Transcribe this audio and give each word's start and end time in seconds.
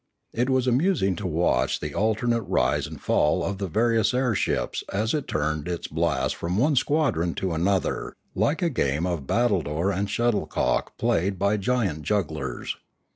It 0.33 0.49
was 0.49 0.65
amusing 0.65 1.15
to 1.17 1.27
watch 1.27 1.79
the 1.79 1.93
alternate 1.93 2.41
rise 2.41 2.87
and 2.87 2.99
fall 2.99 3.43
of 3.43 3.59
the 3.59 3.67
various 3.67 4.15
airships 4.15 4.83
as 4.91 5.13
it 5.13 5.27
turned 5.27 5.67
its 5.67 5.87
blast 5.87 6.35
from 6.37 6.57
one 6.57 6.75
squadron 6.75 7.35
to 7.35 7.53
another, 7.53 8.15
like 8.33 8.63
a 8.63 8.71
game 8.71 9.05
of 9.05 9.27
battledoor 9.27 9.91
and 9.93 10.09
shuttlecock 10.09 10.97
played 10.97 11.37
by 11.37 11.55
giant 11.57 12.01
jug 12.01 12.29
glers. 12.29 12.77